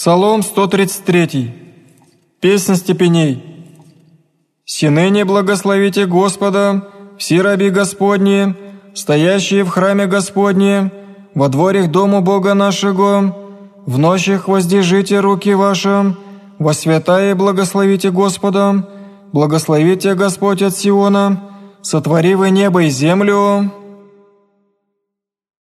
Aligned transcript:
Псалом 0.00 0.42
133. 0.42 1.52
Песнь 2.40 2.74
степеней. 2.76 3.44
«Синыне 4.64 5.26
благословите 5.26 6.06
Господа, 6.06 6.88
все 7.18 7.42
раби 7.42 7.68
Господни, 7.68 8.54
стоящие 8.94 9.62
в 9.62 9.68
храме 9.68 10.06
Господне, 10.06 10.90
во 11.34 11.50
дворях 11.50 11.90
дому 11.90 12.22
Бога 12.22 12.54
нашего, 12.54 13.36
в 13.84 13.98
ночах 13.98 14.48
воздержите 14.48 15.20
руки 15.20 15.52
ваши, 15.52 16.16
во 16.58 16.72
святая 16.72 17.34
благословите 17.34 18.10
Господа, 18.10 18.88
благословите 19.34 20.14
Господь 20.14 20.62
от 20.62 20.74
Сиона, 20.74 21.42
сотвори 21.82 22.34
вы 22.36 22.48
небо 22.48 22.84
и 22.84 22.88
землю, 22.88 23.70